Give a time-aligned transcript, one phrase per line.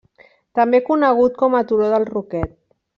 [0.59, 2.61] També conegut com a turó del Roquet.